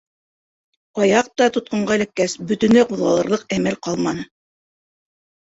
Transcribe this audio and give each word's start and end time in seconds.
Аяҡ 1.03 1.29
та 1.41 1.49
тотҡонға 1.57 1.97
эләккәс, 1.99 2.33
бөтөнләй 2.53 2.89
ҡуҙғалырлыҡ 2.91 3.45
әмәл 3.59 3.79
ҡалманы. 3.91 4.27